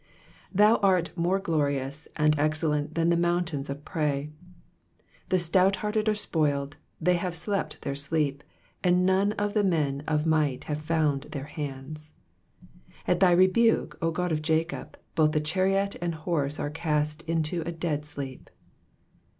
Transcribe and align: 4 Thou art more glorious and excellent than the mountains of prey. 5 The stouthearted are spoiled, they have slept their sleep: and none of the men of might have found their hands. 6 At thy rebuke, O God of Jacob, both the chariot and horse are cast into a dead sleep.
4 0.49 0.49
Thou 0.55 0.75
art 0.77 1.15
more 1.15 1.37
glorious 1.37 2.07
and 2.15 2.33
excellent 2.39 2.95
than 2.95 3.09
the 3.09 3.15
mountains 3.15 3.69
of 3.69 3.85
prey. 3.85 4.31
5 4.97 5.05
The 5.29 5.37
stouthearted 5.37 6.07
are 6.09 6.15
spoiled, 6.15 6.77
they 6.99 7.13
have 7.17 7.35
slept 7.35 7.79
their 7.83 7.93
sleep: 7.93 8.43
and 8.83 9.05
none 9.05 9.33
of 9.33 9.53
the 9.53 9.63
men 9.63 10.01
of 10.07 10.25
might 10.25 10.63
have 10.63 10.81
found 10.81 11.25
their 11.25 11.43
hands. 11.43 12.13
6 12.89 12.93
At 13.09 13.19
thy 13.19 13.31
rebuke, 13.33 13.95
O 14.01 14.09
God 14.09 14.31
of 14.31 14.41
Jacob, 14.41 14.97
both 15.13 15.33
the 15.33 15.39
chariot 15.39 15.95
and 16.01 16.15
horse 16.15 16.59
are 16.59 16.71
cast 16.71 17.21
into 17.29 17.61
a 17.61 17.71
dead 17.71 18.07
sleep. 18.07 18.49